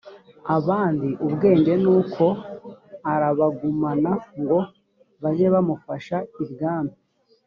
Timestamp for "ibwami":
6.43-6.95